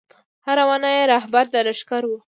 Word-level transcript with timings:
هره 0.47 0.63
ونه 0.69 0.89
یې 0.95 1.03
رهبره 1.13 1.49
د 1.53 1.55
لښکر 1.67 2.03
وه 2.09 2.19